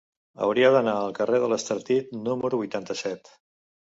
[0.45, 3.33] Hauria d'anar al carrer de l'Estartit número vuitanta-set.